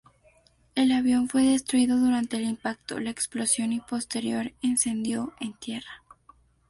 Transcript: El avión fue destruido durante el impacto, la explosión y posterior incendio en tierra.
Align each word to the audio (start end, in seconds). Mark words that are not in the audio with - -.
El 0.73 0.93
avión 0.93 1.29
fue 1.29 1.43
destruido 1.43 1.95
durante 1.97 2.37
el 2.37 2.45
impacto, 2.45 2.99
la 2.99 3.11
explosión 3.11 3.71
y 3.71 3.81
posterior 3.81 4.51
incendio 4.61 5.33
en 5.39 5.53
tierra. 5.53 6.01